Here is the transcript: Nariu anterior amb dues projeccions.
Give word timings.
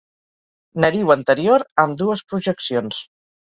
Nariu 0.85 1.13
anterior 1.15 1.67
amb 1.85 2.01
dues 2.01 2.25
projeccions. 2.33 3.05